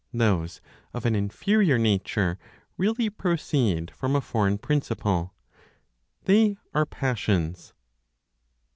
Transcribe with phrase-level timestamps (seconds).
[0.15, 0.61] Those
[0.95, 2.39] of an inferior nature
[2.75, 5.35] really proceed from a foreign principle;
[6.23, 7.75] they are passions.